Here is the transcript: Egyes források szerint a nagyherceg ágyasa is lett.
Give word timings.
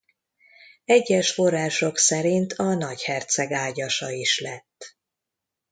Egyes 0.85 1.31
források 1.33 1.97
szerint 1.97 2.53
a 2.53 2.63
nagyherceg 2.73 3.51
ágyasa 3.51 4.11
is 4.11 4.39
lett. 4.39 4.97